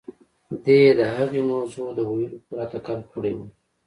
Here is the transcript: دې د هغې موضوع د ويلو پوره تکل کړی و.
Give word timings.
دې 0.63 0.79
د 0.99 1.01
هغې 1.15 1.41
موضوع 1.51 1.87
د 1.97 1.99
ويلو 2.09 2.37
پوره 2.45 2.65
تکل 2.73 2.99
کړی 3.11 3.33
و. 3.35 3.39